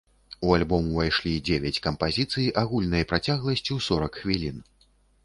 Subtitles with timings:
[0.45, 4.57] У альбом увайшлі дзевяць кампазіцый агульнай працягласцю сорак хвілін.